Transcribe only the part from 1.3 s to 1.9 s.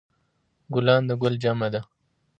جمع ده